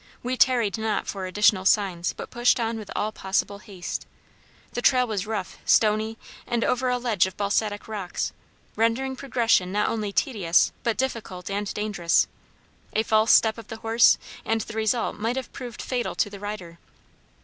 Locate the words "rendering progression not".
8.75-9.89